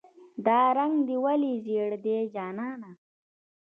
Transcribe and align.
"دا 0.45 0.59
رنګ 0.77 0.95
دې 1.07 1.15
ولې 1.23 1.53
زیړ 1.65 1.91
دی 2.03 2.15
جانانه". 2.33 2.91